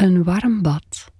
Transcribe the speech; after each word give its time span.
Een 0.00 0.24
warm 0.24 0.62
bad. 0.62 1.12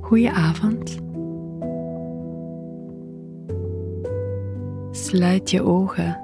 Goedenavond. 0.00 0.98
Sluit 4.90 5.50
je 5.50 5.62
ogen 5.62 6.18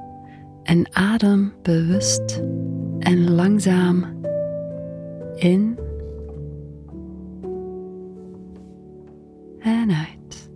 en 0.63 0.95
adem 0.95 1.53
bewust 1.63 2.43
en 3.01 3.31
langzaam 3.31 4.07
in 5.37 5.79
en 9.59 9.91
uit. 9.91 10.51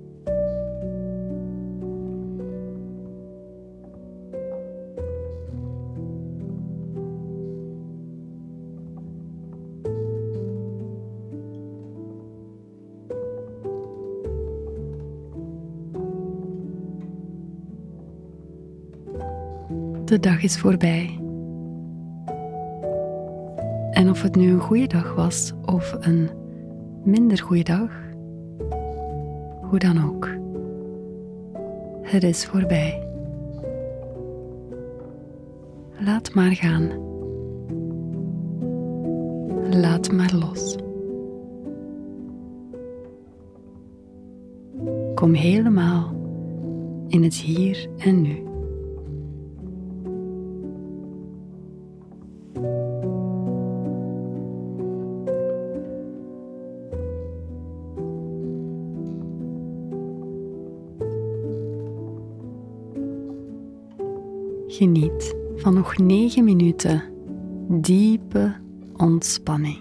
De 20.05 20.21
dag 20.21 20.43
is 20.43 20.59
voorbij. 20.59 21.24
Of 24.15 24.23
het 24.23 24.37
nu 24.37 24.51
een 24.51 24.61
goede 24.61 24.87
dag 24.87 25.15
was 25.15 25.53
of 25.65 25.97
een 26.01 26.31
minder 27.05 27.39
goede 27.39 27.63
dag, 27.63 27.91
hoe 29.61 29.79
dan 29.79 30.05
ook, 30.05 30.29
het 32.03 32.23
is 32.23 32.47
voorbij. 32.47 33.09
Laat 35.99 36.35
maar 36.35 36.53
gaan. 36.53 36.91
Laat 39.81 40.13
maar 40.13 40.35
los. 40.35 40.77
Kom 45.15 45.33
helemaal 45.33 46.15
in 47.09 47.23
het 47.23 47.35
hier 47.35 47.89
en 47.99 48.23
nu. 48.23 48.54
Geniet 64.79 65.37
van 65.57 65.75
nog 65.75 65.99
9 65.99 66.45
minuten 66.45 67.03
diepe 67.69 68.55
ontspanning 68.97 69.79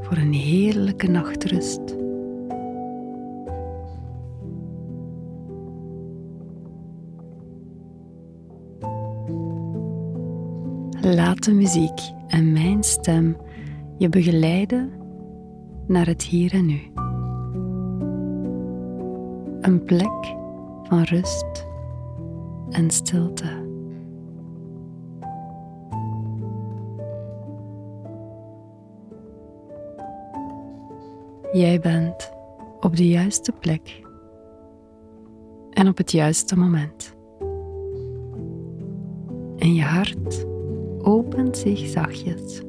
voor 0.00 0.16
een 0.16 0.32
heerlijke 0.32 1.10
nachtrust. 1.10 1.96
Laat 11.00 11.44
de 11.44 11.52
muziek 11.52 12.00
en 12.28 12.52
mijn 12.52 12.82
stem 12.82 13.36
je 13.98 14.08
begeleiden 14.08 14.92
naar 15.86 16.06
het 16.06 16.22
hier 16.22 16.52
en 16.52 16.66
nu. 16.66 16.80
Een 19.60 19.84
plek 19.84 20.34
van 20.82 21.02
rust 21.02 21.63
en 22.74 22.90
stilte. 22.90 23.62
Jij 31.52 31.80
bent 31.80 32.32
op 32.80 32.96
de 32.96 33.08
juiste 33.08 33.52
plek 33.52 34.02
en 35.70 35.88
op 35.88 35.96
het 35.96 36.12
juiste 36.12 36.56
moment. 36.56 37.14
En 39.58 39.74
je 39.74 39.82
hart 39.82 40.46
opent 41.02 41.56
zich 41.56 41.78
zachtjes. 41.78 42.62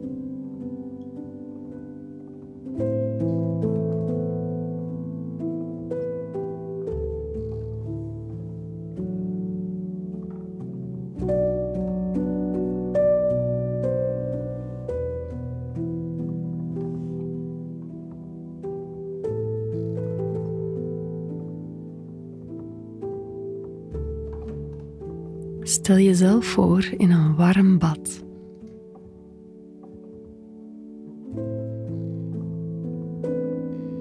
Stel 25.67 25.97
jezelf 25.97 26.45
voor 26.45 26.85
in 26.97 27.11
een 27.11 27.35
warm 27.35 27.77
bad. 27.77 28.23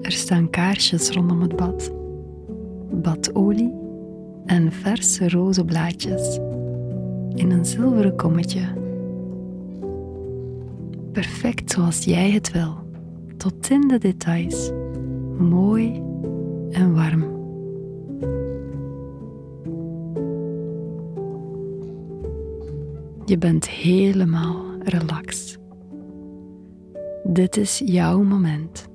Er 0.01 0.11
staan 0.11 0.49
kaarsjes 0.49 1.09
rondom 1.09 1.41
het 1.41 1.55
bad, 1.55 1.91
badolie 2.91 3.73
en 4.45 4.71
verse 4.71 5.29
rozenblaadjes 5.29 6.39
in 7.33 7.51
een 7.51 7.65
zilveren 7.65 8.15
kommetje. 8.15 8.61
Perfect 11.11 11.71
zoals 11.71 12.03
jij 12.03 12.31
het 12.31 12.51
wil, 12.51 12.75
tot 13.37 13.69
in 13.69 13.87
de 13.87 13.97
details, 13.97 14.71
mooi 15.37 16.01
en 16.71 16.93
warm. 16.93 17.34
Je 23.25 23.37
bent 23.37 23.69
helemaal 23.69 24.65
relaxed. 24.79 25.59
Dit 27.23 27.57
is 27.57 27.81
jouw 27.85 28.23
moment. 28.23 28.87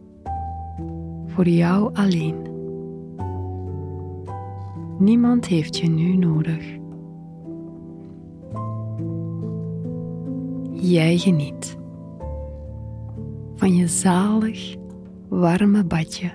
Voor 1.26 1.48
jou 1.48 1.94
alleen. 1.94 2.36
Niemand 4.98 5.46
heeft 5.46 5.76
je 5.76 5.88
nu 5.88 6.16
nodig. 6.16 6.78
Jij 10.72 11.18
geniet 11.18 11.78
van 13.54 13.74
je 13.74 13.86
zalig, 13.86 14.74
warme 15.28 15.84
badje. 15.84 16.30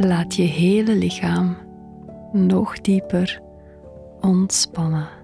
Laat 0.00 0.34
je 0.34 0.42
hele 0.42 0.94
lichaam 0.94 1.56
nog 2.32 2.80
dieper 2.80 3.40
ontspannen. 4.20 5.17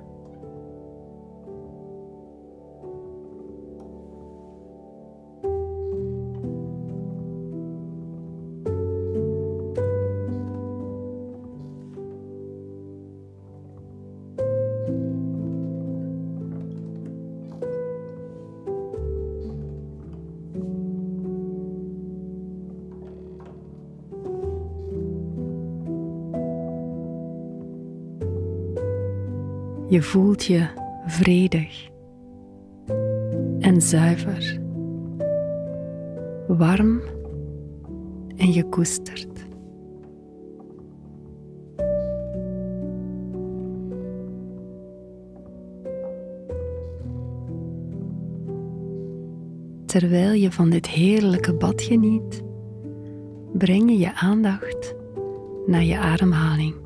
Je 29.95 30.03
voelt 30.03 30.45
je 30.45 30.67
vredig 31.07 31.89
en 33.59 33.83
zuiver, 33.83 34.61
warm 36.47 37.01
en 38.37 38.53
gekoesterd. 38.53 39.47
terwijl 49.85 50.33
je 50.33 50.53
van 50.53 50.71
dit 50.71 50.89
heerlijke 50.89 51.55
bad 51.55 51.83
geniet, 51.83 52.43
breng 53.53 53.91
je 53.91 53.99
je 53.99 54.15
aandacht 54.15 54.95
naar 55.67 55.85
je 55.85 55.99
ademhaling. 55.99 56.84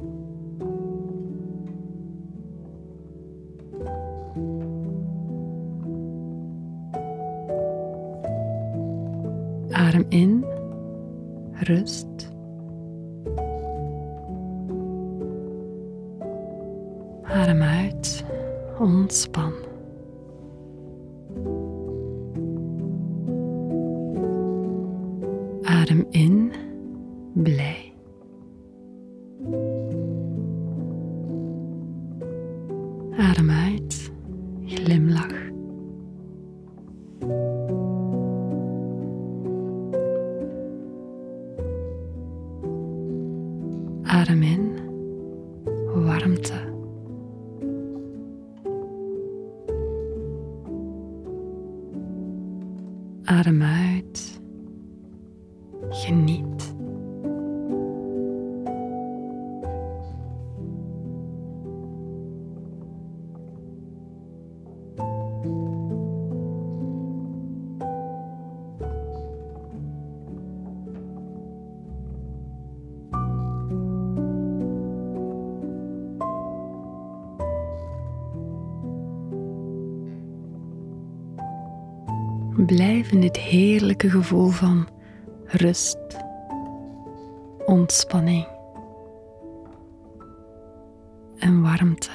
Adem 9.89 10.05
in, 10.09 10.45
rust. 11.53 12.31
Adem 17.23 17.63
uit, 17.63 18.25
ontspan. 18.79 19.53
Adem 25.63 26.07
in, 26.11 26.53
blij. 27.33 27.88
Adem 53.29 53.63
uit, 53.63 54.41
geniet. 55.89 56.77
Blijf 82.69 83.13
in 83.13 83.21
dit 83.21 83.37
heerlijke 83.37 84.11
gevoel 84.11 84.49
van 84.49 84.89
rust, 85.45 85.99
ontspanning 87.67 88.47
en 91.39 91.63
warmte. 91.63 92.11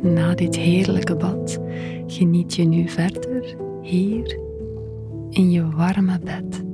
Na 0.00 0.34
dit 0.34 0.56
heerlijke 0.56 1.16
bad 1.16 1.58
geniet 2.06 2.54
je 2.54 2.64
nu 2.64 2.88
verder 2.88 3.56
hier 3.82 4.38
in 5.30 5.50
je 5.50 5.70
warme 5.70 6.18
bed. 6.18 6.67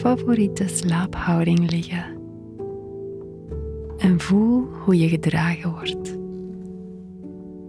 Favoriete 0.00 0.68
slaaphouding 0.68 1.70
liggen 1.70 2.04
en 3.98 4.20
voel 4.20 4.62
hoe 4.62 4.98
je 4.98 5.08
gedragen 5.08 5.70
wordt 5.70 6.18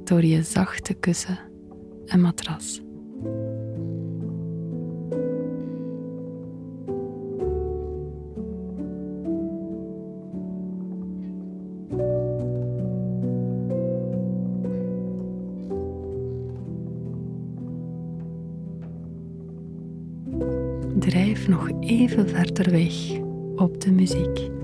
door 0.04 0.24
je 0.24 0.44
zachte 0.44 0.94
kussen 0.94 1.40
en 2.06 2.22
matras. 2.22 2.82
Nog 21.48 21.70
even 21.80 22.30
verder 22.30 22.72
weg 22.72 23.20
op 23.56 23.82
de 23.82 23.92
muziek. 23.92 24.61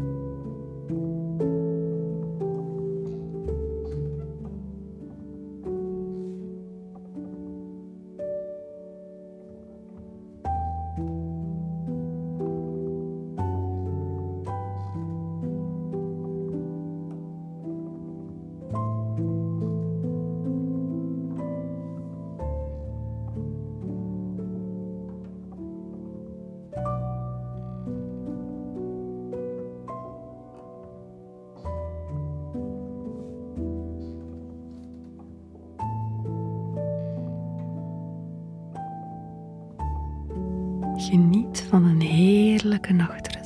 Geniet 41.09 41.65
van 41.69 41.83
een 41.83 42.01
heerlijke 42.01 42.94
nachtrust. 42.94 43.37